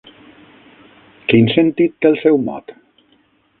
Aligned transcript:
Quin 1.33 1.45
sentit 1.57 1.95
té 2.05 2.11
el 2.13 2.19
seu 2.25 2.43
mot? 2.51 2.77